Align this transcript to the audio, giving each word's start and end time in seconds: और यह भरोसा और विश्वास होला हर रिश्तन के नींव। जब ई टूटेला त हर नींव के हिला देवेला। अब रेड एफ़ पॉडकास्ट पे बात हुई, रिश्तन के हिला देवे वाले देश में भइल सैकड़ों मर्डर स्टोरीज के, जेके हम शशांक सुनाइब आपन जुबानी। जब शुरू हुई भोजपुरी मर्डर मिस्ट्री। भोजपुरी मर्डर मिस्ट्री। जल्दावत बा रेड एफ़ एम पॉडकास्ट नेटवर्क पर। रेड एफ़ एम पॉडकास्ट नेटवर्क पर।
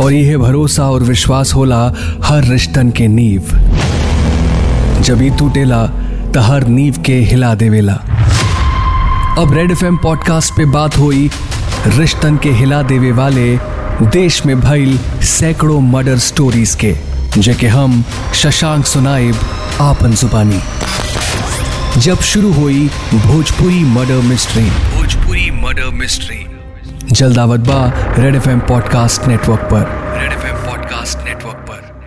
और 0.00 0.12
यह 0.12 0.38
भरोसा 0.38 0.84
और 0.84 1.02
विश्वास 1.02 1.54
होला 1.54 1.94
हर 2.24 2.44
रिश्तन 2.44 2.90
के 2.90 3.08
नींव। 3.08 3.42
जब 5.02 5.22
ई 5.22 5.30
टूटेला 5.30 5.86
त 6.32 6.36
हर 6.36 6.66
नींव 6.66 7.02
के 7.06 7.14
हिला 7.20 7.54
देवेला। 7.54 7.92
अब 9.38 9.54
रेड 9.54 9.70
एफ़ 9.70 9.84
पॉडकास्ट 9.84 10.52
पे 10.56 10.64
बात 10.64 10.98
हुई, 10.98 11.30
रिश्तन 11.86 12.36
के 12.36 12.50
हिला 12.50 12.82
देवे 12.82 13.12
वाले 13.12 13.56
देश 14.02 14.46
में 14.46 14.60
भइल 14.60 14.98
सैकड़ों 15.22 15.80
मर्डर 15.80 16.18
स्टोरीज 16.18 16.74
के, 16.74 16.96
जेके 17.38 17.66
हम 17.66 18.04
शशांक 18.34 18.86
सुनाइब 18.86 19.34
आपन 19.80 20.12
जुबानी। 20.12 20.60
जब 22.00 22.18
शुरू 22.18 22.52
हुई 22.52 22.90
भोजपुरी 23.14 23.84
मर्डर 23.84 24.20
मिस्ट्री। 24.22 24.64
भोजपुरी 24.64 25.50
मर्डर 25.50 25.90
मिस्ट्री। 25.94 26.63
जल्दावत 27.12 27.60
बा 27.60 27.92
रेड 28.18 28.34
एफ़ 28.34 28.48
एम 28.50 28.60
पॉडकास्ट 28.60 29.28
नेटवर्क 29.28 29.60
पर। 29.60 30.12
रेड 30.20 30.32
एफ़ 30.32 30.46
एम 30.46 30.54
पॉडकास्ट 30.54 31.18
नेटवर्क 31.18 31.56
पर। 31.56 32.03